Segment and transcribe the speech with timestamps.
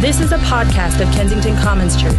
[0.00, 2.16] This is a podcast of Kensington Commons Church.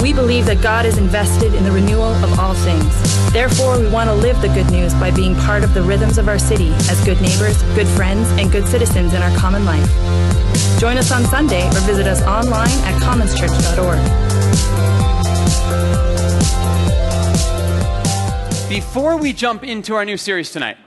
[0.00, 3.32] We believe that God is invested in the renewal of all things.
[3.34, 6.26] Therefore, we want to live the good news by being part of the rhythms of
[6.26, 9.86] our city as good neighbors, good friends, and good citizens in our common life.
[10.80, 14.00] Join us on Sunday or visit us online at commonschurch.org.
[18.70, 20.78] Before we jump into our new series tonight,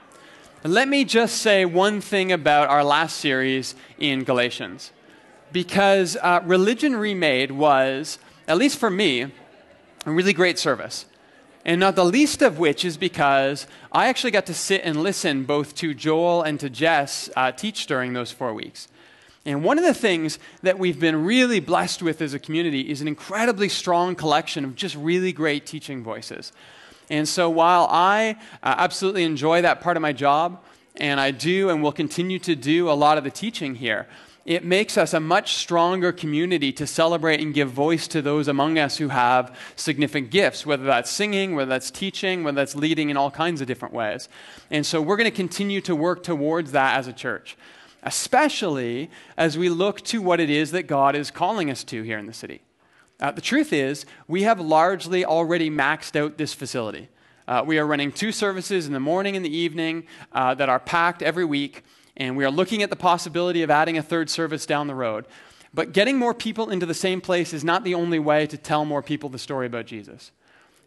[0.64, 4.90] let me just say one thing about our last series in Galatians.
[5.52, 9.32] Because uh, Religion Remade was, at least for me,
[10.06, 11.06] a really great service.
[11.64, 15.44] And not the least of which is because I actually got to sit and listen
[15.44, 18.88] both to Joel and to Jess uh, teach during those four weeks.
[19.44, 23.00] And one of the things that we've been really blessed with as a community is
[23.00, 26.52] an incredibly strong collection of just really great teaching voices.
[27.08, 30.62] And so while I uh, absolutely enjoy that part of my job,
[30.96, 34.06] and I do and will continue to do a lot of the teaching here,
[34.44, 38.78] it makes us a much stronger community to celebrate and give voice to those among
[38.78, 43.16] us who have significant gifts, whether that's singing, whether that's teaching, whether that's leading in
[43.16, 44.28] all kinds of different ways.
[44.70, 47.56] And so we're going to continue to work towards that as a church,
[48.02, 52.18] especially as we look to what it is that God is calling us to here
[52.18, 52.62] in the city.
[53.20, 57.08] Uh, the truth is, we have largely already maxed out this facility.
[57.46, 60.78] Uh, we are running two services in the morning and the evening uh, that are
[60.78, 61.84] packed every week,
[62.20, 65.24] and we are looking at the possibility of adding a third service down the road.
[65.72, 68.84] But getting more people into the same place is not the only way to tell
[68.84, 70.30] more people the story about Jesus.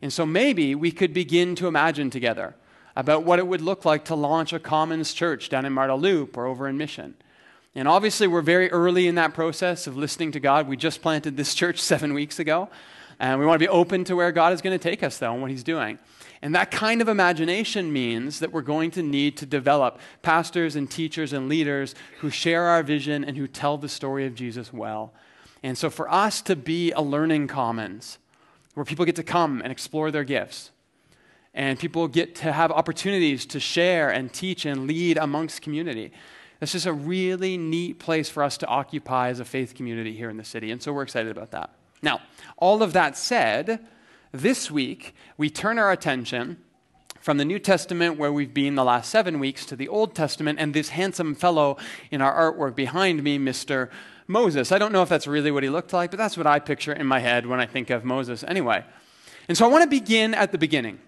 [0.01, 2.53] And so maybe we could begin to imagine together
[2.95, 6.45] about what it would look like to launch a Commons church down in Loop or
[6.45, 7.15] over in Mission.
[7.73, 10.67] And obviously, we're very early in that process of listening to God.
[10.67, 12.69] We just planted this church seven weeks ago.
[13.19, 15.33] And we want to be open to where God is going to take us, though,
[15.33, 15.97] and what He's doing.
[16.43, 20.91] And that kind of imagination means that we're going to need to develop pastors and
[20.91, 25.13] teachers and leaders who share our vision and who tell the story of Jesus well.
[25.63, 28.17] And so, for us to be a learning commons
[28.73, 30.71] where people get to come and explore their gifts,
[31.53, 36.11] and people get to have opportunities to share and teach and lead amongst community.
[36.59, 40.29] It's just a really neat place for us to occupy as a faith community here
[40.29, 40.71] in the city.
[40.71, 41.69] And so we're excited about that.
[42.01, 42.19] Now,
[42.57, 43.79] all of that said,
[44.33, 46.57] this week we turn our attention
[47.21, 50.59] from the New Testament, where we've been the last seven weeks, to the Old Testament
[50.59, 51.77] and this handsome fellow
[52.11, 53.89] in our artwork behind me, Mr.
[54.27, 54.73] Moses.
[54.73, 56.91] I don't know if that's really what he looked like, but that's what I picture
[56.91, 58.83] in my head when I think of Moses anyway.
[59.47, 60.99] And so I want to begin at the beginning.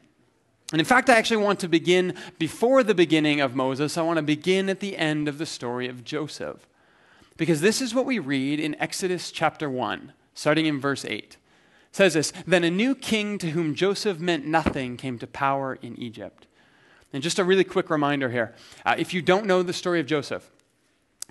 [0.71, 3.97] And in fact, I actually want to begin before the beginning of Moses.
[3.97, 6.65] I want to begin at the end of the story of Joseph.
[7.37, 11.37] Because this is what we read in Exodus chapter 1, starting in verse 8.
[11.95, 15.97] Says this Then a new king to whom Joseph meant nothing came to power in
[15.97, 16.45] Egypt.
[17.13, 18.53] And just a really quick reminder here
[18.85, 20.51] uh, if you don't know the story of Joseph,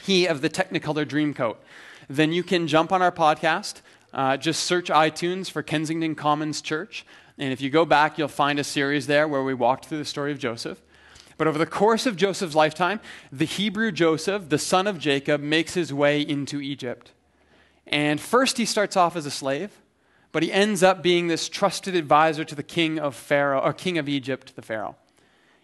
[0.01, 1.59] he of the Technicolor Dreamcoat,
[2.09, 3.83] then you can jump on our podcast.
[4.15, 7.05] Uh, just search iTunes for Kensington Commons Church.
[7.37, 10.07] And if you go back, you'll find a series there where we walked through the
[10.07, 10.81] story of Joseph.
[11.37, 15.75] But over the course of Joseph's lifetime, the Hebrew Joseph, the son of Jacob, makes
[15.75, 17.11] his way into Egypt.
[17.87, 19.79] And first, he starts off as a slave,
[20.34, 23.99] but he ends up being this trusted advisor to the king of Pharaoh, or king
[23.99, 24.97] of Egypt, the Pharaoh.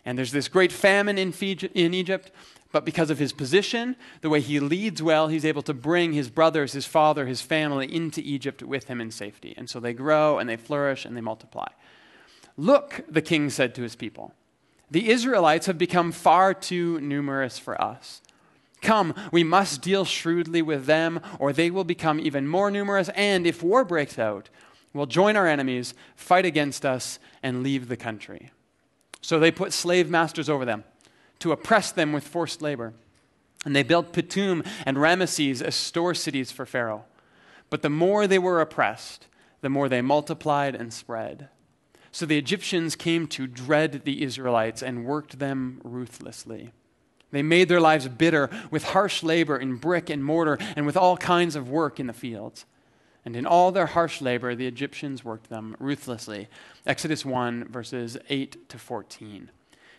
[0.05, 1.33] And there's this great famine in,
[1.75, 2.31] in Egypt,
[2.71, 6.31] but because of his position, the way he leads well, he's able to bring his
[6.31, 9.55] brothers, his father, his family into Egypt with him in safety.
[9.57, 11.67] And so they grow and they flourish and they multiply.
[12.57, 14.35] Look, the king said to his people,
[14.89, 18.23] the Israelites have become far too numerous for us.
[18.81, 23.47] Come, we must deal shrewdly with them, or they will become even more numerous, and
[23.47, 24.49] if war breaks out,
[24.93, 28.51] will join our enemies, fight against us, and leave the country.
[29.21, 30.85] So they put slave masters over them
[31.41, 32.95] to oppress them with forced labor.
[33.65, 37.05] And they built Pithom and Ramesses as store cities for Pharaoh.
[37.69, 39.27] But the more they were oppressed,
[39.61, 41.49] the more they multiplied and spread.
[42.11, 46.73] So the Egyptians came to dread the Israelites and worked them ruthlessly.
[47.31, 51.17] They made their lives bitter with harsh labor in brick and mortar and with all
[51.17, 52.65] kinds of work in the fields.
[53.25, 56.49] And in all their harsh labor, the Egyptians worked them ruthlessly.
[56.87, 59.51] Exodus 1, verses 8 to 14.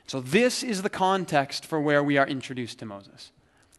[0.07, 3.31] So, this is the context for where we are introduced to Moses.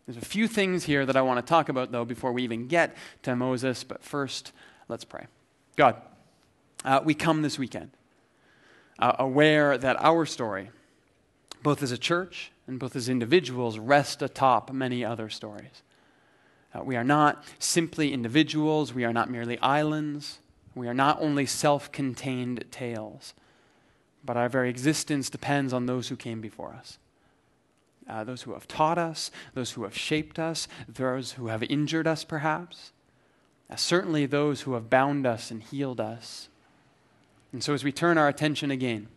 [0.06, 2.68] There's a few things here that I want to talk about, though, before we even
[2.68, 3.84] get to Moses.
[3.84, 4.52] But first,
[4.88, 5.26] let's pray.
[5.76, 5.96] God,
[6.84, 7.90] uh, we come this weekend
[8.98, 10.70] uh, aware that our story,
[11.62, 15.82] both as a church and both as individuals, rest atop many other stories.
[16.74, 20.38] Uh, we are not simply individuals, we are not merely islands,
[20.74, 23.34] we are not only self contained tales
[24.24, 26.98] but our very existence depends on those who came before us.
[28.08, 32.06] Uh, those who have taught us, those who have shaped us, those who have injured
[32.06, 32.92] us, perhaps.
[33.70, 36.48] uh, certainly those who have bound us and healed us.
[37.52, 39.08] And so, as we turn our attention again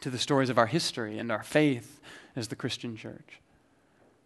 [0.00, 2.00] to the stories of our history and our faith
[2.36, 3.40] as the Christian church,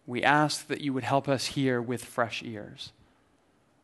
[0.05, 2.91] we ask that you would help us hear with fresh ears,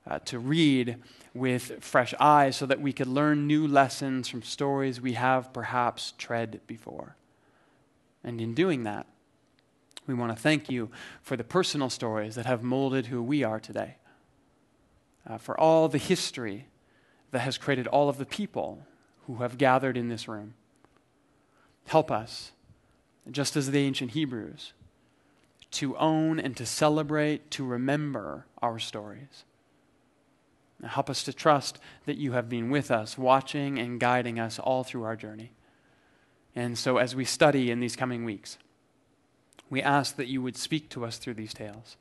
[0.06, 0.97] uh, to read
[1.33, 6.13] with fresh eyes, so that we could learn new lessons from stories we have perhaps
[6.18, 7.15] tread before.
[8.24, 9.07] And in doing that,
[10.07, 10.89] we want to thank you
[11.21, 13.95] for the personal stories that have molded who we are today,
[15.27, 16.65] uh, for all the history
[17.31, 18.85] that has created all of the people
[19.27, 20.56] who have gathered in this room.
[21.89, 22.51] Help us,
[23.31, 24.74] just as the ancient Hebrews,
[25.71, 29.44] to own and to celebrate, to remember our stories.
[30.80, 34.59] Now help us to trust that you have been with us, watching and guiding us
[34.59, 35.51] all through our journey.
[36.56, 38.59] And so, as we study in these coming weeks,
[39.68, 41.97] we ask that you would speak to us through these tales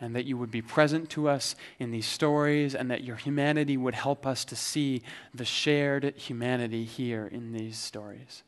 [0.00, 3.76] and that you would be present to us in these stories and that your humanity
[3.76, 5.02] would help us to see
[5.32, 8.42] the shared humanity here in these stories.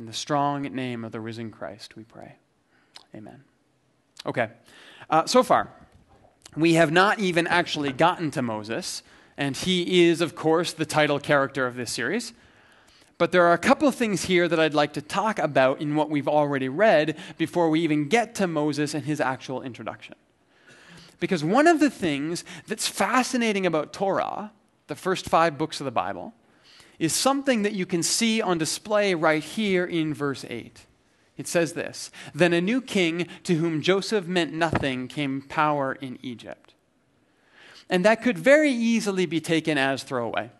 [0.00, 2.36] In the strong name of the risen Christ, we pray.
[3.14, 3.44] Amen.
[4.24, 4.48] Okay,
[5.10, 5.70] uh, so far,
[6.56, 9.02] we have not even actually gotten to Moses,
[9.36, 12.32] and he is, of course, the title character of this series.
[13.18, 15.94] But there are a couple of things here that I'd like to talk about in
[15.94, 20.14] what we've already read before we even get to Moses and his actual introduction.
[21.18, 24.52] Because one of the things that's fascinating about Torah,
[24.86, 26.32] the first five books of the Bible,
[27.00, 30.86] is something that you can see on display right here in verse 8.
[31.36, 36.18] It says this Then a new king to whom Joseph meant nothing came power in
[36.22, 36.74] Egypt.
[37.88, 40.50] And that could very easily be taken as throwaway.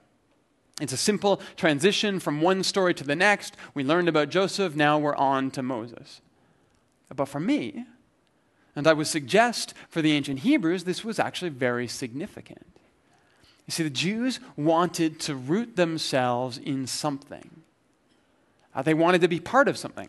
[0.80, 3.54] It's a simple transition from one story to the next.
[3.74, 6.22] We learned about Joseph, now we're on to Moses.
[7.14, 7.84] But for me,
[8.74, 12.79] and I would suggest for the ancient Hebrews, this was actually very significant.
[13.70, 17.62] You see, the Jews wanted to root themselves in something,
[18.74, 20.08] uh, they wanted to be part of something.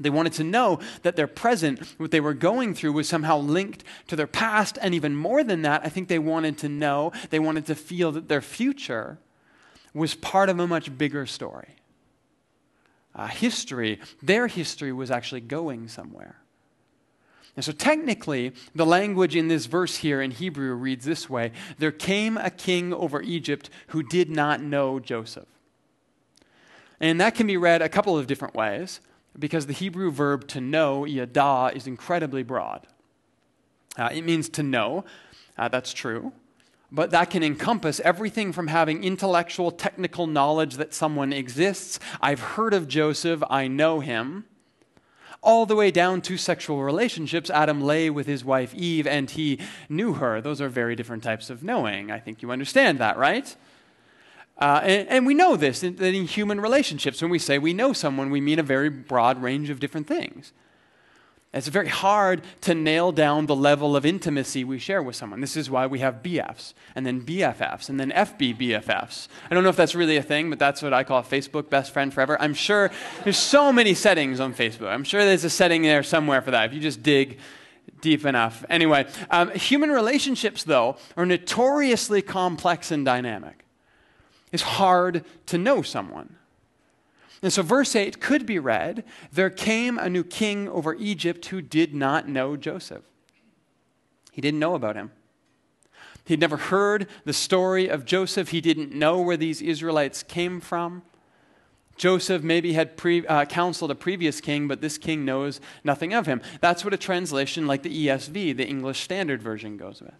[0.00, 3.84] They wanted to know that their present, what they were going through, was somehow linked
[4.08, 4.76] to their past.
[4.82, 8.10] And even more than that, I think they wanted to know, they wanted to feel
[8.10, 9.18] that their future
[9.94, 11.76] was part of a much bigger story.
[13.14, 16.38] Uh, history, their history was actually going somewhere.
[17.58, 21.90] And so, technically, the language in this verse here in Hebrew reads this way There
[21.90, 25.48] came a king over Egypt who did not know Joseph.
[27.00, 29.00] And that can be read a couple of different ways
[29.36, 32.86] because the Hebrew verb to know, yada, is incredibly broad.
[33.96, 35.04] Uh, it means to know,
[35.58, 36.30] uh, that's true.
[36.92, 41.98] But that can encompass everything from having intellectual, technical knowledge that someone exists.
[42.20, 44.44] I've heard of Joseph, I know him.
[45.40, 47.48] All the way down to sexual relationships.
[47.50, 50.40] Adam lay with his wife Eve and he knew her.
[50.40, 52.10] Those are very different types of knowing.
[52.10, 53.54] I think you understand that, right?
[54.58, 57.92] Uh, and, and, we know this in, in human relationships, when we say we know
[57.92, 60.52] someone, we mean a very broad range of different things.
[61.54, 65.40] It's very hard to nail down the level of intimacy we share with someone.
[65.40, 69.28] This is why we have BFs, and then BFFs, and then FB BFFs.
[69.50, 71.92] I don't know if that's really a thing, but that's what I call Facebook, best
[71.92, 72.36] friend forever.
[72.38, 72.90] I'm sure
[73.24, 74.88] there's so many settings on Facebook.
[74.88, 77.38] I'm sure there's a setting there somewhere for that if you just dig
[78.02, 78.62] deep enough.
[78.68, 83.64] Anyway, um, human relationships, though, are notoriously complex and dynamic.
[84.52, 86.36] It's hard to know someone.
[87.42, 91.60] And so, verse 8 could be read There came a new king over Egypt who
[91.60, 93.04] did not know Joseph.
[94.32, 95.12] He didn't know about him.
[96.24, 98.50] He'd never heard the story of Joseph.
[98.50, 101.02] He didn't know where these Israelites came from.
[101.96, 106.26] Joseph maybe had pre, uh, counseled a previous king, but this king knows nothing of
[106.26, 106.40] him.
[106.60, 110.14] That's what a translation like the ESV, the English Standard Version, goes with.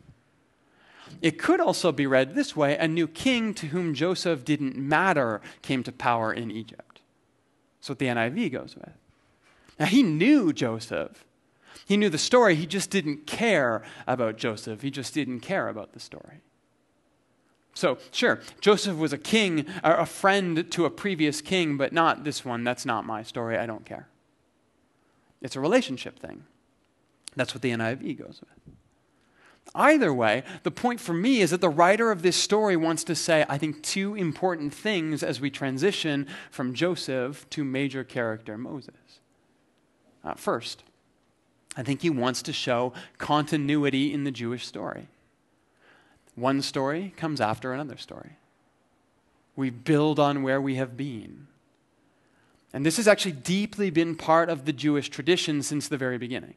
[1.22, 5.40] It could also be read this way a new king to whom Joseph didn't matter
[5.62, 6.88] came to power in Egypt.
[7.78, 8.92] That's what the NIV goes with.
[9.78, 11.25] Now, he knew Joseph.
[11.87, 12.54] He knew the story.
[12.54, 14.82] He just didn't care about Joseph.
[14.82, 16.40] He just didn't care about the story.
[17.75, 22.44] So, sure, Joseph was a king, a friend to a previous king, but not this
[22.44, 22.64] one.
[22.64, 23.56] That's not my story.
[23.56, 24.08] I don't care.
[25.40, 26.44] It's a relationship thing.
[27.37, 28.75] That's what the NIV goes with.
[29.75, 33.14] Either way, the point for me is that the writer of this story wants to
[33.14, 39.20] say, I think, two important things as we transition from Joseph to major character Moses.
[40.25, 40.84] Uh, first,
[41.76, 45.08] I think he wants to show continuity in the Jewish story.
[46.34, 48.37] One story comes after another story.
[49.54, 51.48] We build on where we have been.
[52.72, 56.54] And this has actually deeply been part of the Jewish tradition since the very beginning.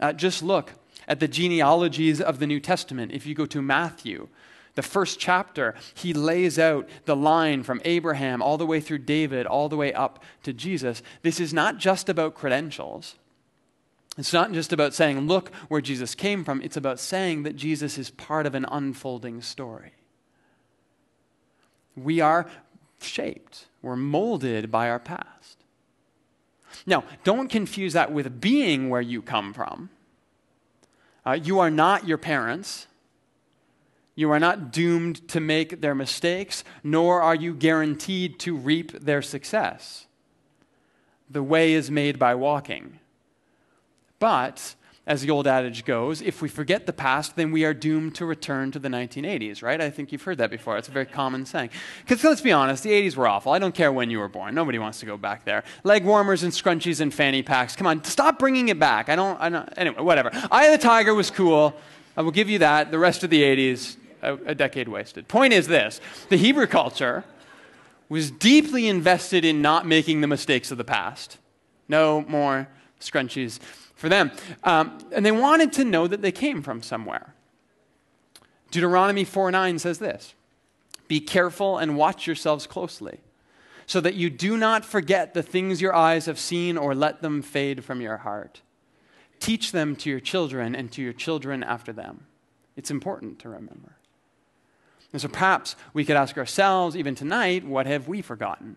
[0.00, 0.72] Uh, just look
[1.08, 3.10] at the genealogies of the New Testament.
[3.10, 4.28] If you go to Matthew,
[4.74, 9.46] the first chapter, he lays out the line from Abraham all the way through David,
[9.46, 11.02] all the way up to Jesus.
[11.22, 13.16] This is not just about credentials.
[14.16, 16.60] It's not just about saying, look where Jesus came from.
[16.62, 19.92] It's about saying that Jesus is part of an unfolding story.
[21.96, 22.48] We are
[23.00, 25.56] shaped, we're molded by our past.
[26.86, 29.90] Now, don't confuse that with being where you come from.
[31.28, 32.86] Uh, you are not your parents.
[34.14, 39.20] You are not doomed to make their mistakes, nor are you guaranteed to reap their
[39.20, 40.06] success.
[41.28, 42.98] The way is made by walking.
[44.18, 44.74] But,
[45.08, 48.26] as the old adage goes, if we forget the past, then we are doomed to
[48.26, 49.80] return to the 1980s, right?
[49.80, 50.76] I think you've heard that before.
[50.76, 51.70] It's a very common saying.
[52.06, 53.52] Because let's be honest, the 80s were awful.
[53.52, 54.54] I don't care when you were born.
[54.54, 55.64] Nobody wants to go back there.
[55.82, 57.74] Leg warmers and scrunchies and fanny packs.
[57.74, 59.08] Come on, stop bringing it back.
[59.08, 60.30] I don't, I don't anyway, whatever.
[60.52, 61.74] Eye of the Tiger was cool.
[62.14, 62.90] I will give you that.
[62.90, 65.26] The rest of the 80s, a, a decade wasted.
[65.26, 67.24] Point is this the Hebrew culture
[68.10, 71.38] was deeply invested in not making the mistakes of the past.
[71.88, 72.68] No more
[73.00, 73.58] scrunchies
[73.98, 74.30] for them.
[74.62, 77.34] Um, and they wanted to know that they came from somewhere.
[78.70, 80.34] Deuteronomy 4 9 says this
[81.08, 83.20] Be careful and watch yourselves closely,
[83.86, 87.42] so that you do not forget the things your eyes have seen or let them
[87.42, 88.62] fade from your heart.
[89.40, 92.26] Teach them to your children and to your children after them.
[92.76, 93.96] It's important to remember.
[95.12, 98.76] And so perhaps we could ask ourselves, even tonight, what have we forgotten?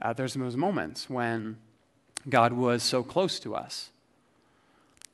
[0.00, 1.56] Uh, there's those moments when
[2.28, 3.90] God was so close to us.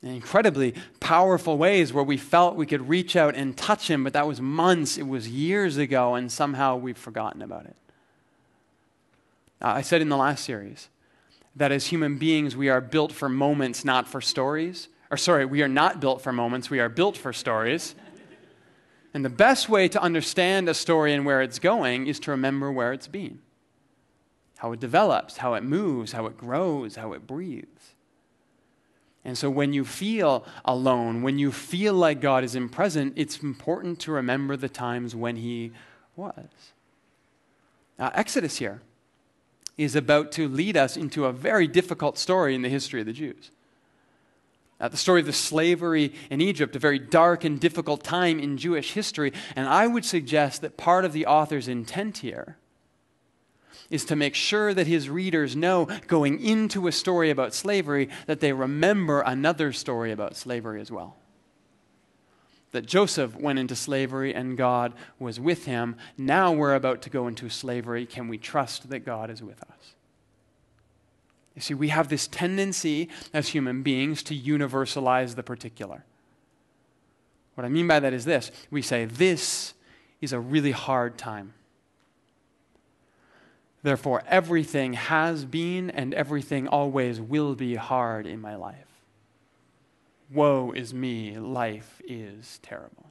[0.03, 4.13] In incredibly powerful ways where we felt we could reach out and touch Him, but
[4.15, 7.77] that was months, it was years ago, and somehow we've forgotten about it.
[9.61, 10.89] I said in the last series
[11.55, 14.89] that as human beings, we are built for moments, not for stories.
[15.11, 17.95] Or, sorry, we are not built for moments, we are built for stories.
[19.15, 22.73] And the best way to understand a story and where it's going is to remember
[22.73, 23.41] where it's been,
[24.63, 27.95] how it develops, how it moves, how it grows, how it breathes.
[29.25, 33.99] And so when you feel alone, when you feel like God isn't present, it's important
[34.01, 35.73] to remember the times when He
[36.15, 36.47] was.
[37.99, 38.83] Now, Exodus here
[39.77, 43.13] is about to lead us into a very difficult story in the history of the
[43.13, 43.51] Jews.
[44.81, 48.57] Uh, the story of the slavery in Egypt, a very dark and difficult time in
[48.57, 49.33] Jewish history.
[49.57, 52.59] And I would suggest that part of the author's intent here
[53.91, 58.41] is to make sure that his readers know, going into a story about slavery, that
[58.41, 61.17] they remember another story about slavery as well.
[62.73, 65.97] That Joseph went into slavery and God was with him.
[66.17, 68.07] Now we're about to go into slavery.
[68.07, 69.95] Can we trust that God is with us?
[71.55, 76.05] You see, we have this tendency as human beings to universalize the particular.
[77.55, 79.75] What I mean by that is this we say, This
[80.21, 81.53] is a really hard time.
[83.83, 88.77] Therefore, everything has been and everything always will be hard in my life.
[90.33, 93.11] Woe is me, life is terrible.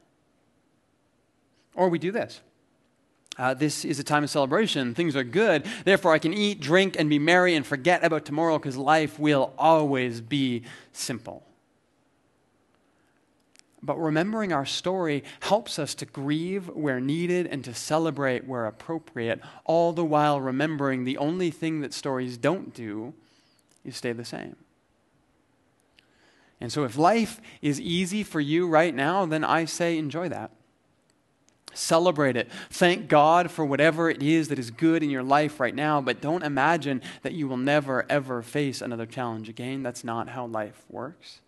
[1.75, 2.41] Or we do this
[3.37, 4.93] uh, this is a time of celebration.
[4.93, 5.65] Things are good.
[5.85, 9.53] Therefore, I can eat, drink, and be merry and forget about tomorrow because life will
[9.57, 11.43] always be simple.
[13.83, 19.41] But remembering our story helps us to grieve where needed and to celebrate where appropriate,
[19.65, 23.13] all the while remembering the only thing that stories don't do
[23.83, 24.55] is stay the same.
[26.59, 30.51] And so, if life is easy for you right now, then I say enjoy that.
[31.73, 32.51] Celebrate it.
[32.69, 36.21] Thank God for whatever it is that is good in your life right now, but
[36.21, 39.81] don't imagine that you will never, ever face another challenge again.
[39.81, 41.39] That's not how life works.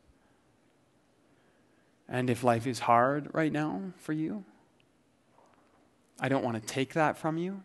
[2.14, 4.46] And if life is hard right now for you,
[6.20, 7.62] I don't want to take that from you.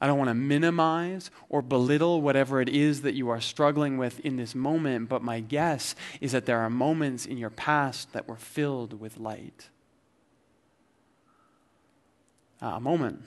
[0.00, 4.18] I don't want to minimize or belittle whatever it is that you are struggling with
[4.20, 8.26] in this moment, but my guess is that there are moments in your past that
[8.26, 9.68] were filled with light
[12.60, 13.22] uh, a moment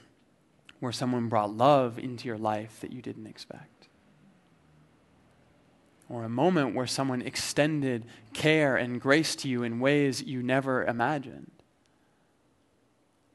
[0.79, 3.70] where someone brought love into your life that you didn't expect.
[6.11, 10.83] Or a moment where someone extended care and grace to you in ways you never
[10.83, 11.51] imagined.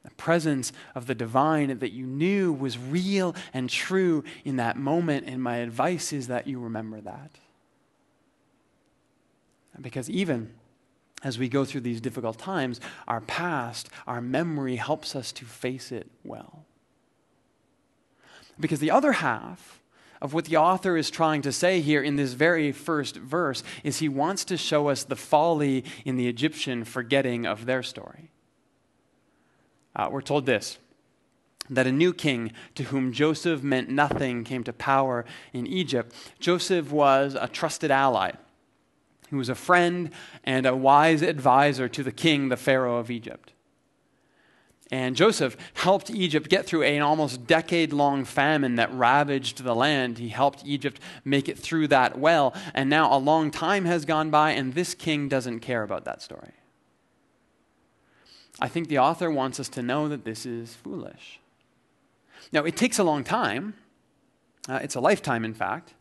[0.03, 5.25] The presence of the divine that you knew was real and true in that moment,
[5.27, 7.31] and my advice is that you remember that.
[9.81, 10.53] Because even
[11.23, 15.91] as we go through these difficult times, our past, our memory helps us to face
[15.91, 16.63] it well.
[18.59, 19.81] Because the other half
[20.21, 23.99] of what the author is trying to say here in this very first verse is
[23.99, 28.31] he wants to show us the folly in the Egyptian forgetting of their story.
[29.95, 30.77] Uh, we're told this
[31.69, 36.15] that a new king to whom Joseph meant nothing came to power in Egypt.
[36.39, 38.31] Joseph was a trusted ally.
[39.29, 40.11] He was a friend
[40.45, 43.51] and a wise advisor to the king, the Pharaoh of Egypt.
[44.89, 50.17] And Joseph helped Egypt get through an almost decade long famine that ravaged the land.
[50.17, 52.53] He helped Egypt make it through that well.
[52.73, 56.21] And now a long time has gone by, and this king doesn't care about that
[56.21, 56.51] story.
[58.59, 61.39] I think the author wants us to know that this is foolish.
[62.51, 63.75] Now, it takes a long time,
[64.69, 65.93] uh, it's a lifetime, in fact.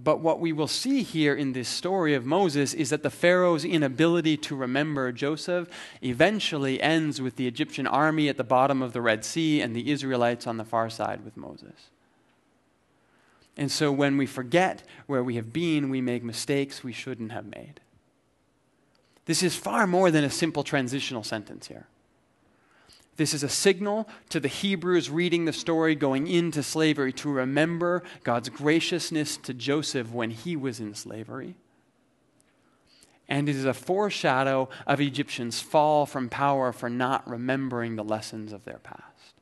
[0.00, 3.64] But what we will see here in this story of Moses is that the Pharaoh's
[3.64, 5.68] inability to remember Joseph
[6.02, 9.90] eventually ends with the Egyptian army at the bottom of the Red Sea and the
[9.90, 11.90] Israelites on the far side with Moses.
[13.56, 17.46] And so when we forget where we have been, we make mistakes we shouldn't have
[17.46, 17.80] made.
[19.24, 21.88] This is far more than a simple transitional sentence here.
[23.18, 28.04] This is a signal to the Hebrews reading the story going into slavery to remember
[28.22, 31.56] God's graciousness to Joseph when he was in slavery.
[33.28, 38.52] And it is a foreshadow of Egyptians' fall from power for not remembering the lessons
[38.52, 39.34] of their past.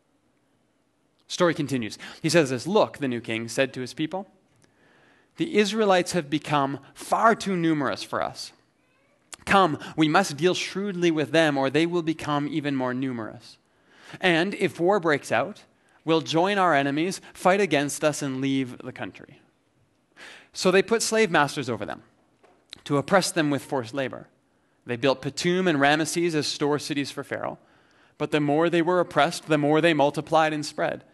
[1.28, 1.98] Story continues.
[2.22, 4.26] He says this Look, the new king said to his people,
[5.36, 8.52] the Israelites have become far too numerous for us.
[9.44, 13.58] Come, we must deal shrewdly with them, or they will become even more numerous.
[14.20, 15.62] And if war breaks out,
[16.04, 19.40] we'll join our enemies, fight against us, and leave the country.
[20.52, 22.02] So they put slave masters over them
[22.84, 24.28] to oppress them with forced labor.
[24.86, 27.58] They built Pithom and Ramesses as store cities for Pharaoh.
[28.18, 31.04] But the more they were oppressed, the more they multiplied and spread.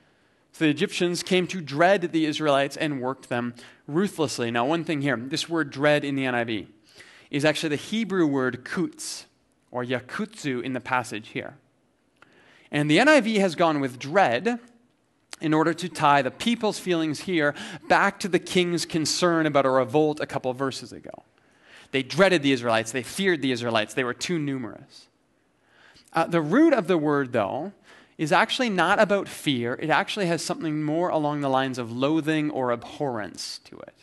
[0.52, 3.54] So the Egyptians came to dread the Israelites and worked them
[3.86, 4.50] ruthlessly.
[4.50, 6.66] Now, one thing here this word dread in the NIV
[7.30, 9.24] is actually the Hebrew word kutz,
[9.70, 11.56] or yakutsu in the passage here.
[12.72, 14.58] And the NIV has gone with dread
[15.42, 17.54] in order to tie the people's feelings here
[17.86, 21.22] back to the king's concern about a revolt a couple verses ago.
[21.90, 25.08] They dreaded the Israelites, they feared the Israelites, they were too numerous.
[26.14, 27.72] Uh, the root of the word, though,
[28.16, 29.74] is actually not about fear.
[29.74, 33.94] It actually has something more along the lines of loathing or abhorrence to it.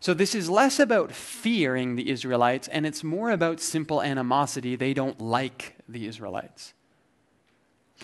[0.00, 4.74] So this is less about fearing the Israelites, and it's more about simple animosity.
[4.74, 6.72] They don't like the Israelites.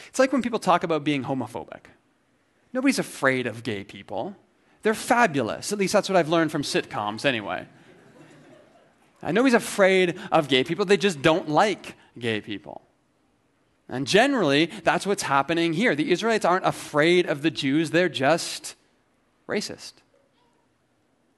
[0.08, 1.86] It's like when people talk about being homophobic.
[2.72, 4.36] Nobody's afraid of gay people.
[4.82, 5.72] They're fabulous.
[5.72, 7.66] At least that's what I've learned from sitcoms, anyway.
[9.22, 10.84] And nobody's afraid of gay people.
[10.84, 12.82] They just don't like gay people.
[13.88, 15.94] And generally, that's what's happening here.
[15.94, 18.74] The Israelites aren't afraid of the Jews, they're just
[19.48, 19.94] racist.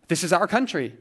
[0.08, 0.94] This is our country.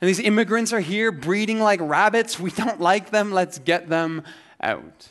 [0.00, 2.38] And these immigrants are here breeding like rabbits.
[2.38, 3.32] We don't like them.
[3.32, 4.22] Let's get them
[4.60, 5.08] out.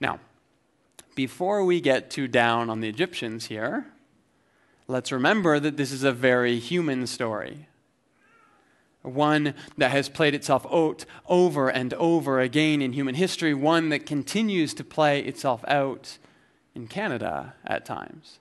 [0.00, 0.20] Now,
[1.16, 3.86] before we get too down on the Egyptians here,
[4.86, 7.66] let's remember that this is a very human story.
[9.02, 14.04] One that has played itself out over and over again in human history, one that
[14.04, 16.18] continues to play itself out
[16.74, 18.38] in Canada at times.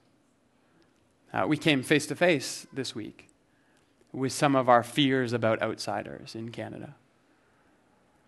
[1.33, 3.29] Uh, we came face to face this week
[4.11, 6.95] with some of our fears about outsiders in Canada.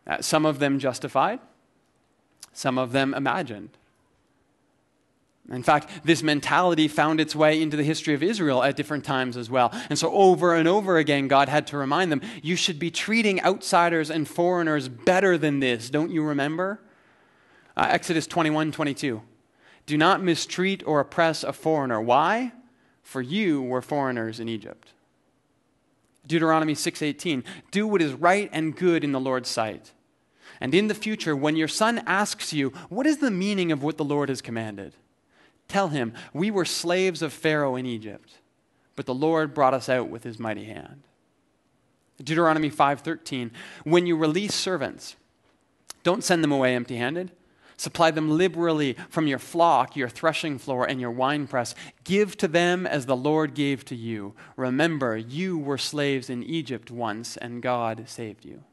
[0.05, 1.39] Uh, some of them justified,
[2.53, 3.71] some of them imagined.
[5.49, 9.37] In fact, this mentality found its way into the history of Israel at different times
[9.37, 9.71] as well.
[9.89, 13.41] And so, over and over again, God had to remind them you should be treating
[13.41, 15.89] outsiders and foreigners better than this.
[15.89, 16.81] Don't you remember?
[17.77, 19.21] Uh, Exodus 21 22.
[19.85, 22.01] Do not mistreat or oppress a foreigner.
[22.01, 22.51] Why?
[23.01, 24.89] For you were foreigners in Egypt.
[26.27, 29.93] Deuteronomy 6:18 Do what is right and good in the Lord's sight.
[30.59, 33.97] And in the future when your son asks you, what is the meaning of what
[33.97, 34.93] the Lord has commanded?
[35.67, 38.39] Tell him, We were slaves of Pharaoh in Egypt,
[38.95, 41.03] but the Lord brought us out with his mighty hand.
[42.23, 43.51] Deuteronomy 5:13
[43.83, 45.15] When you release servants,
[46.03, 47.31] don't send them away empty-handed.
[47.79, 51.75] Supply them liberally from your flock, your threshing floor, and your winepress.
[52.03, 54.33] Give to them as the Lord gave to you.
[54.55, 58.63] Remember, you were slaves in Egypt once, and God saved you.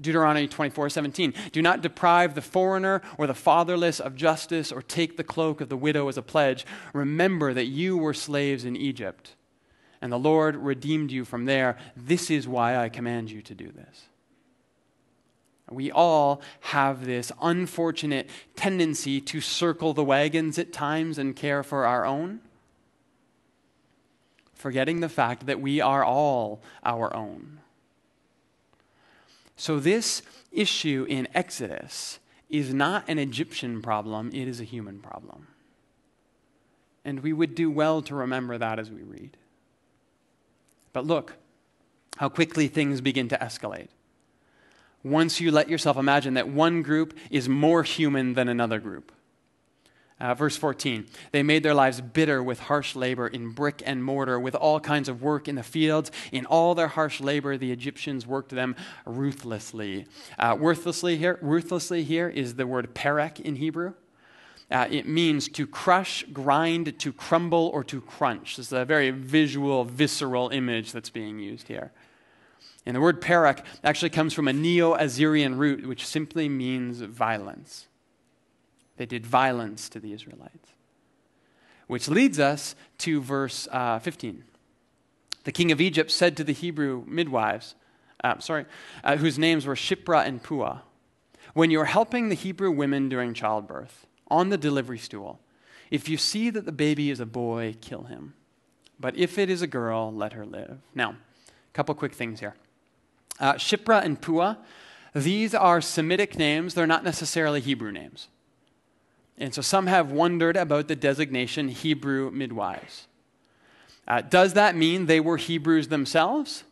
[0.00, 1.34] Deuteronomy 24 17.
[1.52, 5.68] Do not deprive the foreigner or the fatherless of justice or take the cloak of
[5.68, 6.64] the widow as a pledge.
[6.92, 9.34] Remember that you were slaves in Egypt,
[10.00, 11.76] and the Lord redeemed you from there.
[11.96, 14.06] This is why I command you to do this.
[15.70, 21.86] We all have this unfortunate tendency to circle the wagons at times and care for
[21.86, 22.40] our own.
[24.52, 27.59] forgetting the fact that we are all our own.
[29.60, 32.18] So, this issue in Exodus
[32.48, 35.48] is not an Egyptian problem, it is a human problem.
[37.04, 39.36] And we would do well to remember that as we read.
[40.94, 41.34] But look
[42.16, 43.88] how quickly things begin to escalate.
[45.04, 49.12] Once you let yourself imagine that one group is more human than another group.
[50.20, 54.38] Uh, verse 14, they made their lives bitter with harsh labor in brick and mortar,
[54.38, 56.12] with all kinds of work in the fields.
[56.30, 60.06] In all their harsh labor, the Egyptians worked them ruthlessly.
[60.38, 63.94] Uh, worthlessly, here, ruthlessly here is the word perek in Hebrew.
[64.70, 68.56] Uh, it means to crush, grind, to crumble, or to crunch.
[68.56, 71.92] This is a very visual, visceral image that's being used here.
[72.86, 77.88] And the word perek actually comes from a Neo Assyrian root, which simply means violence.
[79.00, 80.74] They did violence to the Israelites.
[81.86, 84.44] Which leads us to verse uh, 15.
[85.44, 87.76] The king of Egypt said to the Hebrew midwives,
[88.22, 88.66] uh, sorry,
[89.02, 90.80] uh, whose names were Shiphrah and Puah,
[91.54, 95.40] When you're helping the Hebrew women during childbirth, on the delivery stool,
[95.90, 98.34] if you see that the baby is a boy, kill him.
[99.00, 100.76] But if it is a girl, let her live.
[100.94, 101.12] Now,
[101.48, 102.54] a couple quick things here.
[103.38, 104.56] Uh, Shiphrah and Puah,
[105.14, 108.28] these are Semitic names, they're not necessarily Hebrew names.
[109.40, 113.08] And so some have wondered about the designation Hebrew midwives.
[114.06, 116.64] Uh, does that mean they were Hebrews themselves?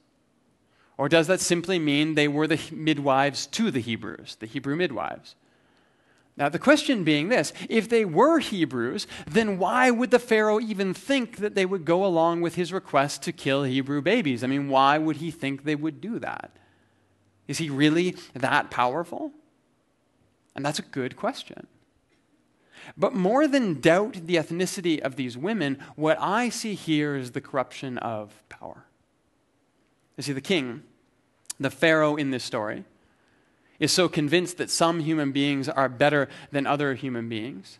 [0.99, 5.35] Or does that simply mean they were the midwives to the Hebrews, the Hebrew midwives?
[6.37, 10.93] Now, the question being this if they were Hebrews, then why would the Pharaoh even
[10.93, 14.45] think that they would go along with his request to kill Hebrew babies?
[14.45, 16.51] I mean, why would he think they would do that?
[17.47, 19.33] Is he really that powerful?
[20.55, 21.67] And that's a good question.
[22.97, 27.41] But more than doubt the ethnicity of these women, what I see here is the
[27.41, 28.85] corruption of power.
[30.17, 30.83] You see, the king,
[31.61, 32.85] the Pharaoh in this story,
[33.79, 37.79] is so convinced that some human beings are better than other human beings.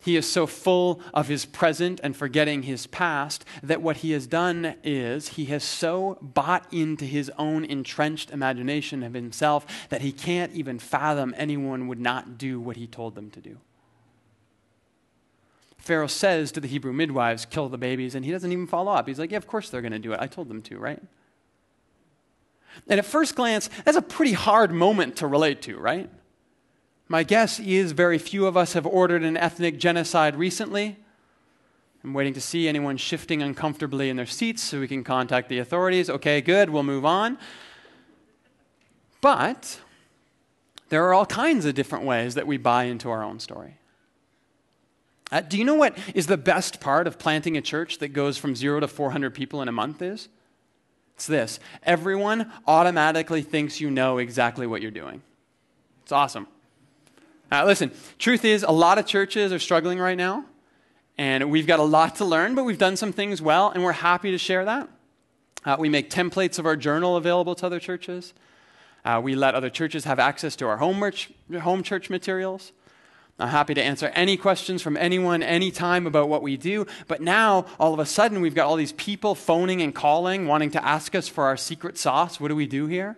[0.00, 4.26] He is so full of his present and forgetting his past that what he has
[4.26, 10.12] done is he has so bought into his own entrenched imagination of himself that he
[10.12, 13.58] can't even fathom anyone would not do what he told them to do.
[15.88, 19.08] Pharaoh says to the Hebrew midwives, kill the babies, and he doesn't even follow up.
[19.08, 20.20] He's like, yeah, of course they're going to do it.
[20.20, 21.02] I told them to, right?
[22.86, 26.10] And at first glance, that's a pretty hard moment to relate to, right?
[27.08, 30.98] My guess is very few of us have ordered an ethnic genocide recently.
[32.04, 35.58] I'm waiting to see anyone shifting uncomfortably in their seats so we can contact the
[35.58, 36.10] authorities.
[36.10, 37.38] Okay, good, we'll move on.
[39.22, 39.80] But
[40.90, 43.77] there are all kinds of different ways that we buy into our own story.
[45.30, 48.38] Uh, do you know what is the best part of planting a church that goes
[48.38, 50.28] from zero to 400 people in a month is?
[51.16, 55.22] It's this everyone automatically thinks you know exactly what you're doing.
[56.02, 56.46] It's awesome.
[57.50, 60.44] Uh, listen, truth is, a lot of churches are struggling right now,
[61.16, 63.92] and we've got a lot to learn, but we've done some things well, and we're
[63.92, 64.88] happy to share that.
[65.64, 68.32] Uh, we make templates of our journal available to other churches.
[69.04, 71.02] Uh, we let other churches have access to our home
[71.60, 72.72] home church materials.
[73.38, 76.86] I'm happy to answer any questions from anyone, anytime about what we do.
[77.06, 80.72] But now, all of a sudden, we've got all these people phoning and calling, wanting
[80.72, 82.40] to ask us for our secret sauce.
[82.40, 83.16] What do we do here?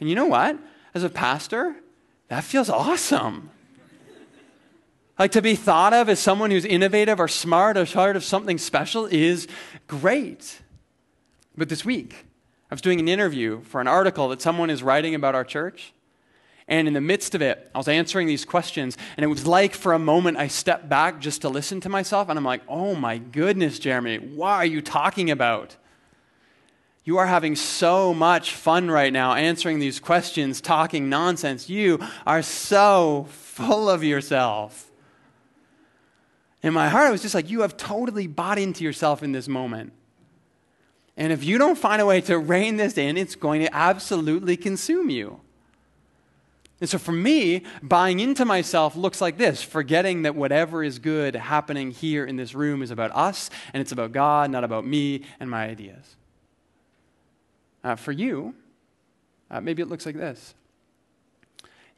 [0.00, 0.58] And you know what?
[0.94, 1.76] As a pastor,
[2.26, 3.50] that feels awesome.
[5.16, 8.58] Like to be thought of as someone who's innovative or smart or part of something
[8.58, 9.46] special is
[9.86, 10.60] great.
[11.56, 12.26] But this week,
[12.70, 15.92] I was doing an interview for an article that someone is writing about our church.
[16.70, 19.74] And in the midst of it, I was answering these questions, and it was like
[19.74, 22.94] for a moment I stepped back just to listen to myself, and I'm like, oh
[22.94, 25.76] my goodness, Jeremy, what are you talking about?
[27.02, 31.68] You are having so much fun right now answering these questions, talking nonsense.
[31.68, 34.92] You are so full of yourself.
[36.62, 39.48] In my heart, I was just like, you have totally bought into yourself in this
[39.48, 39.92] moment.
[41.16, 44.56] And if you don't find a way to rein this in, it's going to absolutely
[44.56, 45.40] consume you.
[46.80, 51.34] And so for me, buying into myself looks like this forgetting that whatever is good
[51.34, 55.22] happening here in this room is about us and it's about God, not about me
[55.38, 56.16] and my ideas.
[57.84, 58.54] Uh, for you,
[59.50, 60.54] uh, maybe it looks like this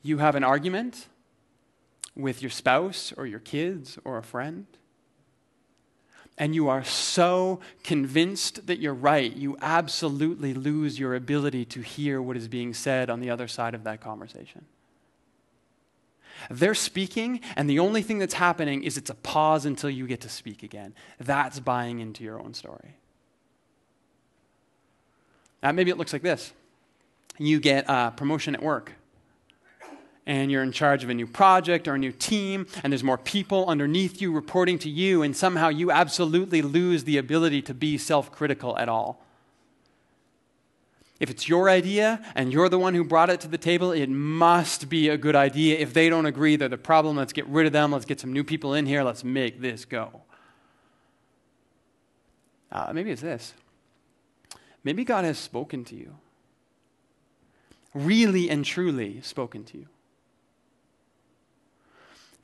[0.03, 1.07] you have an argument
[2.16, 4.66] with your spouse or your kids or a friend.
[6.42, 12.20] And you are so convinced that you're right, you absolutely lose your ability to hear
[12.20, 14.64] what is being said on the other side of that conversation.
[16.50, 20.20] They're speaking, and the only thing that's happening is it's a pause until you get
[20.22, 20.94] to speak again.
[21.20, 22.96] That's buying into your own story.
[25.62, 26.52] Uh, maybe it looks like this
[27.38, 28.94] you get a promotion at work
[30.26, 33.18] and you're in charge of a new project or a new team, and there's more
[33.18, 37.98] people underneath you reporting to you, and somehow you absolutely lose the ability to be
[37.98, 39.24] self critical at all.
[41.22, 44.08] If it's your idea and you're the one who brought it to the table, it
[44.08, 45.78] must be a good idea.
[45.78, 47.16] If they don't agree, they're the problem.
[47.16, 47.92] Let's get rid of them.
[47.92, 49.04] Let's get some new people in here.
[49.04, 50.22] Let's make this go.
[52.72, 53.54] Uh, maybe it's this.
[54.82, 56.16] Maybe God has spoken to you,
[57.94, 59.87] really and truly spoken to you.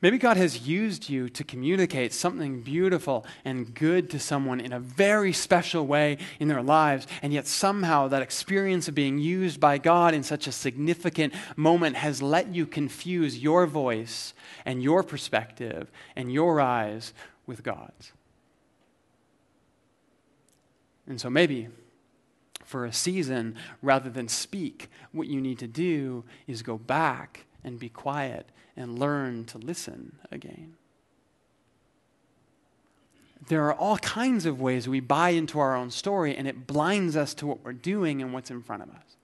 [0.01, 4.79] Maybe God has used you to communicate something beautiful and good to someone in a
[4.79, 9.77] very special way in their lives, and yet somehow that experience of being used by
[9.77, 14.33] God in such a significant moment has let you confuse your voice
[14.65, 17.13] and your perspective and your eyes
[17.45, 18.13] with God's.
[21.07, 21.67] And so maybe
[22.63, 27.77] for a season, rather than speak, what you need to do is go back and
[27.79, 28.47] be quiet
[28.79, 30.73] and learn to listen again.
[33.47, 37.15] There are all kinds of ways we buy into our own story, and it blinds
[37.15, 39.17] us to what we're doing and what's in front of us.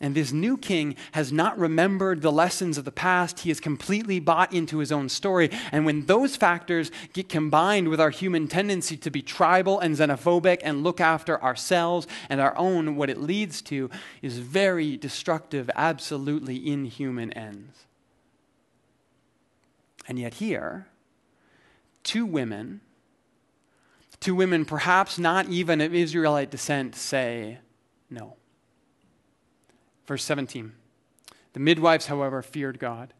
[0.00, 3.40] And this new king has not remembered the lessons of the past.
[3.40, 5.48] He has completely bought into his own story.
[5.70, 10.58] And when those factors get combined with our human tendency to be tribal and xenophobic
[10.64, 13.90] and look after ourselves and our own, what it leads to
[14.22, 17.86] is very destructive, absolutely inhuman ends.
[20.08, 20.86] And yet, here,
[22.02, 22.80] two women,
[24.20, 27.58] two women perhaps not even of Israelite descent, say
[28.10, 28.36] no.
[30.06, 30.72] Verse 17.
[31.52, 33.12] The midwives, however, feared God.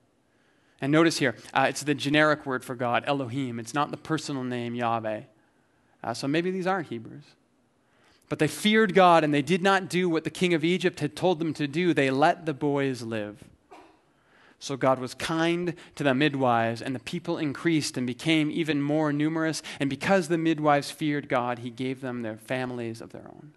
[0.80, 3.60] And notice here, uh, it's the generic word for God, Elohim.
[3.60, 5.22] It's not the personal name, Yahweh.
[6.02, 7.22] Uh, so maybe these aren't Hebrews.
[8.28, 11.14] But they feared God and they did not do what the king of Egypt had
[11.14, 11.94] told them to do.
[11.94, 13.44] They let the boys live.
[14.62, 19.12] So God was kind to the midwives, and the people increased and became even more
[19.12, 19.60] numerous.
[19.80, 23.54] And because the midwives feared God, he gave them their families of their own.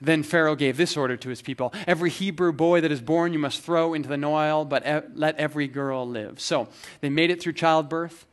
[0.00, 3.40] Then Pharaoh gave this order to his people Every Hebrew boy that is born you
[3.40, 4.84] must throw into the Nile, but
[5.16, 6.38] let every girl live.
[6.38, 6.68] So
[7.00, 8.26] they made it through childbirth.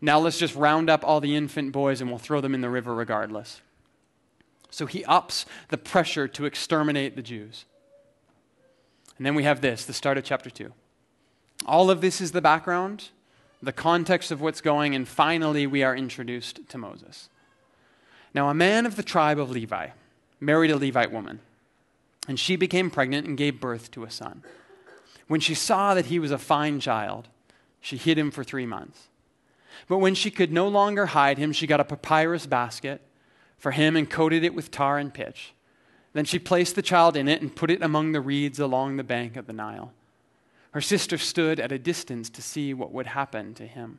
[0.00, 2.68] Now let's just round up all the infant boys and we'll throw them in the
[2.68, 3.60] river regardless.
[4.70, 7.64] So he ups the pressure to exterminate the Jews.
[9.16, 10.72] And then we have this, the start of chapter 2.
[11.66, 13.10] All of this is the background,
[13.62, 17.28] the context of what's going, and finally we are introduced to Moses.
[18.34, 19.90] Now, a man of the tribe of Levi
[20.40, 21.40] married a Levite woman,
[22.26, 24.42] and she became pregnant and gave birth to a son.
[25.28, 27.28] When she saw that he was a fine child,
[27.80, 29.08] she hid him for three months.
[29.88, 33.00] But when she could no longer hide him, she got a papyrus basket
[33.56, 35.53] for him and coated it with tar and pitch.
[36.14, 39.04] Then she placed the child in it and put it among the reeds along the
[39.04, 39.92] bank of the Nile.
[40.70, 43.98] Her sister stood at a distance to see what would happen to him.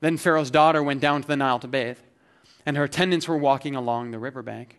[0.00, 1.98] Then Pharaoh's daughter went down to the Nile to bathe,
[2.66, 4.78] and her attendants were walking along the riverbank.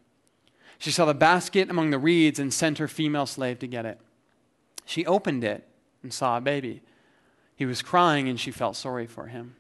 [0.77, 3.99] She saw the basket among the reeds and sent her female slave to get it.
[4.85, 5.65] She opened it
[6.03, 6.81] and saw a baby.
[7.55, 9.55] He was crying, and she felt sorry for him.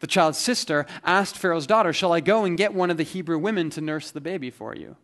[0.00, 3.38] The child's sister asked Pharaoh's daughter, Shall I go and get one of the Hebrew
[3.38, 4.96] women to nurse the baby for you?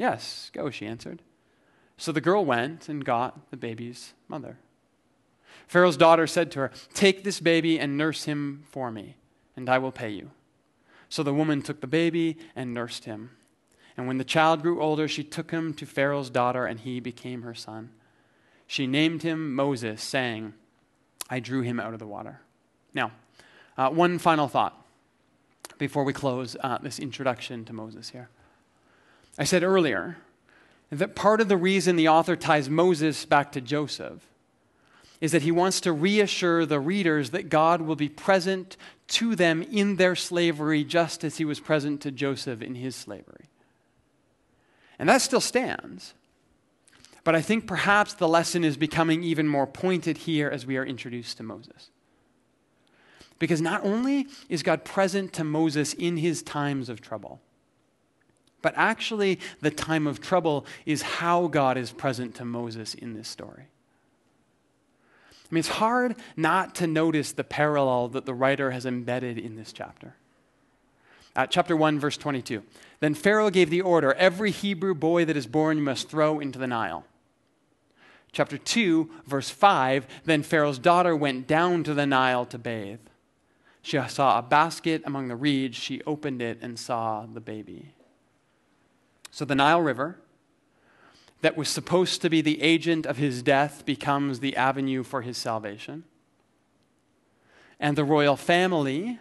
[0.00, 1.20] Yes, go, she answered.
[1.98, 4.56] So the girl went and got the baby's mother.
[5.66, 9.16] Pharaoh's daughter said to her, Take this baby and nurse him for me,
[9.56, 10.30] and I will pay you.
[11.10, 13.32] So the woman took the baby and nursed him.
[13.94, 17.42] And when the child grew older, she took him to Pharaoh's daughter, and he became
[17.42, 17.90] her son.
[18.66, 20.54] She named him Moses, saying,
[21.28, 22.40] I drew him out of the water.
[22.94, 23.12] Now,
[23.76, 24.82] uh, one final thought
[25.76, 28.30] before we close uh, this introduction to Moses here.
[29.38, 30.16] I said earlier
[30.90, 34.22] that part of the reason the author ties Moses back to Joseph
[35.20, 38.76] is that he wants to reassure the readers that God will be present
[39.08, 43.46] to them in their slavery just as he was present to Joseph in his slavery.
[44.98, 46.14] And that still stands.
[47.22, 50.84] But I think perhaps the lesson is becoming even more pointed here as we are
[50.84, 51.90] introduced to Moses.
[53.38, 57.40] Because not only is God present to Moses in his times of trouble,
[58.62, 63.28] but actually, the time of trouble is how God is present to Moses in this
[63.28, 63.64] story.
[65.50, 69.56] I mean, it's hard not to notice the parallel that the writer has embedded in
[69.56, 70.14] this chapter.
[71.34, 72.62] At chapter 1, verse 22.
[73.00, 76.58] Then Pharaoh gave the order every Hebrew boy that is born you must throw into
[76.58, 77.04] the Nile.
[78.32, 83.00] Chapter 2, verse 5 Then Pharaoh's daughter went down to the Nile to bathe.
[83.82, 85.76] She saw a basket among the reeds.
[85.76, 87.92] She opened it and saw the baby.
[89.30, 90.18] So the Nile River,
[91.40, 95.38] that was supposed to be the agent of his death, becomes the avenue for his
[95.38, 96.04] salvation.
[97.78, 99.18] And the royal family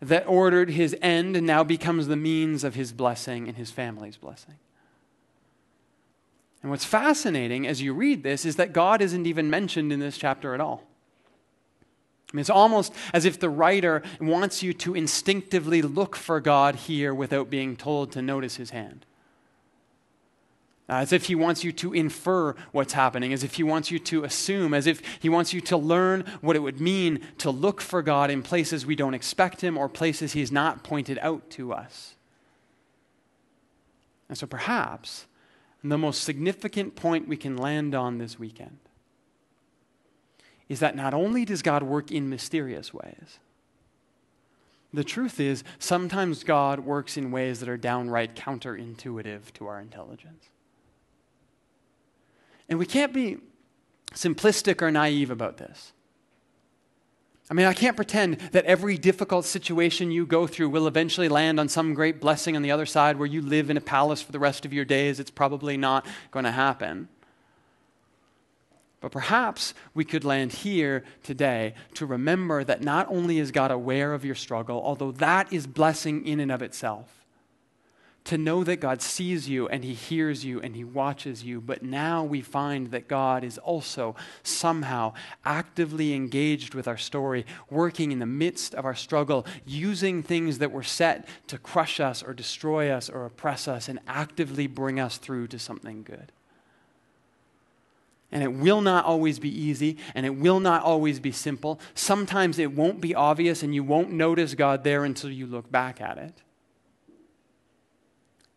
[0.00, 4.54] that ordered his end now becomes the means of his blessing and his family's blessing.
[6.62, 10.16] And what's fascinating as you read this is that God isn't even mentioned in this
[10.16, 10.84] chapter at all.
[12.32, 16.74] I mean, it's almost as if the writer wants you to instinctively look for God
[16.74, 19.04] here without being told to notice his hand.
[20.86, 23.98] Uh, as if he wants you to infer what's happening, as if he wants you
[23.98, 27.80] to assume, as if he wants you to learn what it would mean to look
[27.80, 31.72] for God in places we don't expect him or places he's not pointed out to
[31.72, 32.16] us.
[34.28, 35.26] And so perhaps
[35.82, 38.78] the most significant point we can land on this weekend
[40.68, 43.38] is that not only does God work in mysterious ways,
[44.92, 50.50] the truth is sometimes God works in ways that are downright counterintuitive to our intelligence.
[52.68, 53.38] And we can't be
[54.12, 55.92] simplistic or naive about this.
[57.50, 61.60] I mean, I can't pretend that every difficult situation you go through will eventually land
[61.60, 64.32] on some great blessing on the other side where you live in a palace for
[64.32, 65.20] the rest of your days.
[65.20, 67.08] It's probably not going to happen.
[69.02, 74.14] But perhaps we could land here today to remember that not only is God aware
[74.14, 77.23] of your struggle, although that is blessing in and of itself,
[78.24, 81.82] to know that God sees you and He hears you and He watches you, but
[81.82, 85.12] now we find that God is also somehow
[85.44, 90.72] actively engaged with our story, working in the midst of our struggle, using things that
[90.72, 95.18] were set to crush us or destroy us or oppress us and actively bring us
[95.18, 96.32] through to something good.
[98.32, 101.78] And it will not always be easy, and it will not always be simple.
[101.94, 106.00] Sometimes it won't be obvious, and you won't notice God there until you look back
[106.00, 106.42] at it.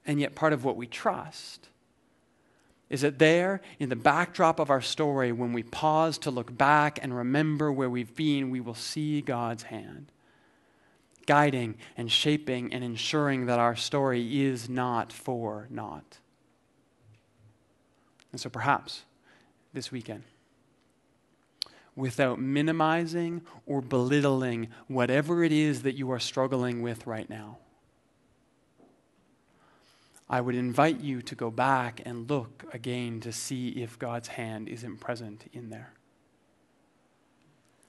[0.07, 1.69] And yet, part of what we trust
[2.89, 6.97] is that there, in the backdrop of our story, when we pause to look back
[7.03, 10.11] and remember where we've been, we will see God's hand
[11.25, 16.19] guiding and shaping and ensuring that our story is not for naught.
[18.31, 19.03] And so, perhaps
[19.73, 20.23] this weekend
[21.97, 27.57] without minimizing or belittling whatever it is that you are struggling with right now.
[30.29, 34.67] I would invite you to go back and look again to see if God's hand
[34.67, 35.93] isn't present in there.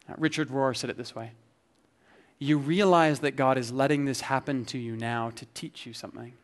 [0.08, 1.32] Now, Richard Rohr said it this way
[2.38, 6.34] You realize that God is letting this happen to you now to teach you something,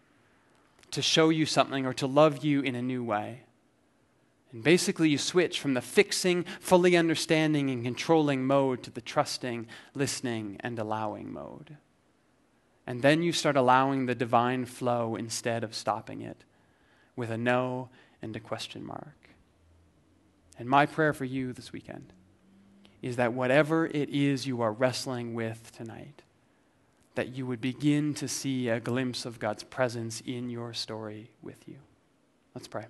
[0.90, 3.42] to show you something, or to love you in a new way.
[4.52, 9.66] And basically, you switch from the fixing, fully understanding, and controlling mode to the trusting,
[9.94, 11.76] listening, and allowing mode.
[12.86, 16.44] And then you start allowing the divine flow instead of stopping it
[17.16, 17.88] with a no
[18.20, 19.30] and a question mark.
[20.58, 22.12] And my prayer for you this weekend
[23.02, 26.22] is that whatever it is you are wrestling with tonight,
[27.14, 31.68] that you would begin to see a glimpse of God's presence in your story with
[31.68, 31.76] you.
[32.54, 32.86] Let's pray.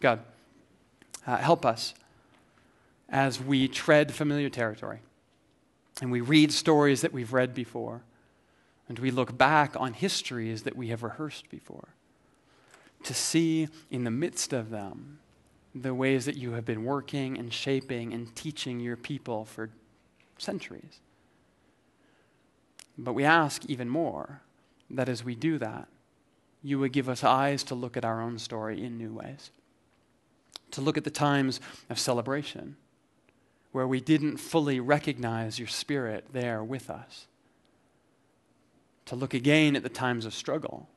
[0.00, 0.20] God.
[1.26, 1.94] Uh, help us
[3.08, 5.00] as we tread familiar territory
[6.00, 8.02] and we read stories that we've read before
[8.88, 11.88] and we look back on histories that we have rehearsed before
[13.04, 15.18] to see in the midst of them
[15.74, 19.70] the ways that you have been working and shaping and teaching your people for
[20.38, 21.00] centuries.
[22.96, 24.40] But we ask even more
[24.90, 25.86] that as we do that,
[26.62, 29.50] you would give us eyes to look at our own story in new ways
[30.70, 32.76] to look at the times of celebration
[33.72, 37.26] where we didn't fully recognize your spirit there with us,
[39.08, 40.88] to look again at the times of struggle,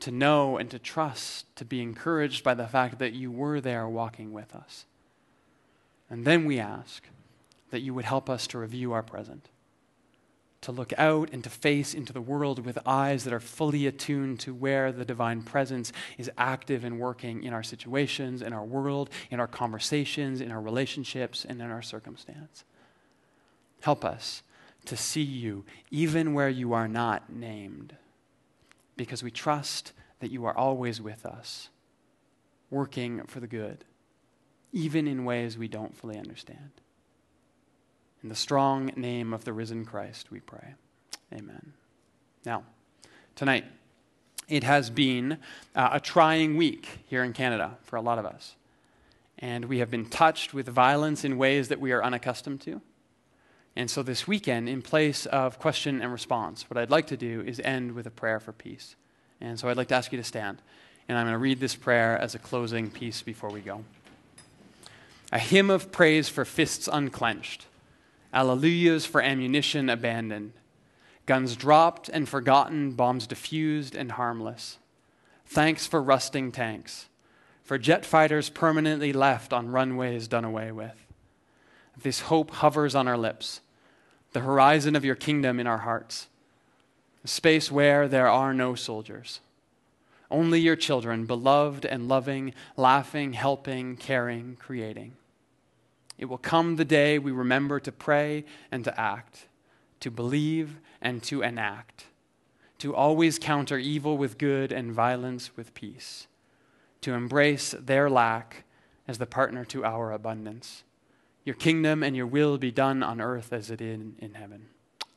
[0.00, 3.88] to know and to trust, to be encouraged by the fact that you were there
[3.88, 4.86] walking with us.
[6.08, 7.04] And then we ask
[7.70, 9.48] that you would help us to review our present
[10.64, 14.40] to look out and to face into the world with eyes that are fully attuned
[14.40, 19.10] to where the divine presence is active and working in our situations, in our world,
[19.30, 22.64] in our conversations, in our relationships, and in our circumstance.
[23.82, 24.42] Help us
[24.86, 27.96] to see you even where you are not named,
[28.96, 31.68] because we trust that you are always with us,
[32.70, 33.84] working for the good,
[34.72, 36.70] even in ways we don't fully understand.
[38.22, 40.74] In the strong name of the risen Christ, we pray.
[41.32, 41.74] Amen.
[42.44, 42.64] Now,
[43.34, 43.64] tonight,
[44.48, 45.38] it has been
[45.74, 48.56] uh, a trying week here in Canada for a lot of us.
[49.38, 52.80] And we have been touched with violence in ways that we are unaccustomed to.
[53.76, 57.42] And so this weekend, in place of question and response, what I'd like to do
[57.44, 58.94] is end with a prayer for peace.
[59.40, 60.62] And so I'd like to ask you to stand.
[61.08, 63.84] And I'm going to read this prayer as a closing piece before we go.
[65.32, 67.66] A hymn of praise for fists unclenched,
[68.32, 70.52] alleluias for ammunition abandoned,
[71.26, 74.78] guns dropped and forgotten, bombs diffused and harmless.
[75.46, 77.08] Thanks for rusting tanks,
[77.64, 81.04] for jet fighters permanently left on runways done away with.
[82.00, 83.60] This hope hovers on our lips,
[84.34, 86.26] the horizon of your kingdom in our hearts,
[87.22, 89.40] a space where there are no soldiers,
[90.28, 95.12] only your children, beloved and loving, laughing, helping, caring, creating.
[96.18, 99.46] It will come the day we remember to pray and to act,
[100.00, 102.06] to believe and to enact,
[102.78, 106.26] to always counter evil with good and violence with peace,
[107.02, 108.64] to embrace their lack
[109.06, 110.82] as the partner to our abundance.
[111.44, 114.68] Your kingdom and your will be done on earth as it is in heaven.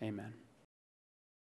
[0.04, 0.34] Amen.